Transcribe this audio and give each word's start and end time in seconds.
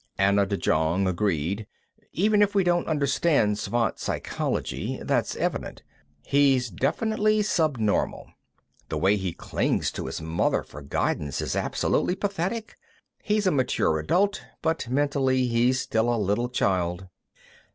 Anna 0.17 0.47
de 0.47 0.57
Jong 0.57 1.05
agreed. 1.07 1.67
"Even 2.11 2.41
if 2.41 2.55
we 2.55 2.63
don't 2.63 2.87
understand 2.87 3.59
Svant 3.59 3.99
psychology, 3.99 4.99
that's 5.03 5.35
evident; 5.35 5.83
he's 6.23 6.71
definitely 6.71 7.43
subnormal. 7.43 8.31
The 8.89 8.97
way 8.97 9.15
he 9.15 9.31
clings 9.31 9.91
to 9.91 10.07
his 10.07 10.19
mother 10.19 10.63
for 10.63 10.81
guidance 10.81 11.39
is 11.39 11.55
absolutely 11.55 12.15
pathetic. 12.15 12.77
He's 13.21 13.45
a 13.45 13.51
mature 13.51 13.99
adult, 13.99 14.41
but 14.63 14.89
mentally 14.89 15.45
he's 15.45 15.79
still 15.81 16.11
a 16.11 16.17
little 16.17 16.49
child." 16.49 17.05